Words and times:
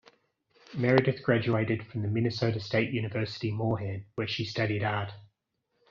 Meredith 0.75 1.21
graduated 1.21 1.85
from 1.85 2.11
Minnesota 2.11 2.59
State 2.59 2.91
University 2.91 3.51
Moorhead 3.51 4.03
where 4.15 4.27
she 4.27 4.45
studied 4.45 4.83
art. 4.83 5.11